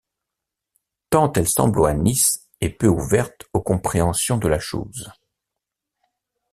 [1.11, 5.11] tant elle sembloyt nice et peu ouverte aux compréhensions de la chouse.